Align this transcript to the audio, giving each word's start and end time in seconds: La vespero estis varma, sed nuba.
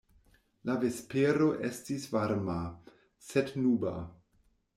La 0.69 0.77
vespero 0.83 1.49
estis 1.69 2.07
varma, 2.15 2.57
sed 3.29 3.53
nuba. 3.61 3.95